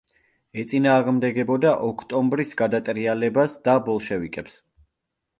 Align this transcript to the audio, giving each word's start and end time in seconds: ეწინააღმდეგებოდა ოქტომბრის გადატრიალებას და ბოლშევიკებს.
ეწინააღმდეგებოდა 0.61 1.73
ოქტომბრის 1.87 2.53
გადატრიალებას 2.61 3.53
და 3.69 3.75
ბოლშევიკებს. 3.89 4.57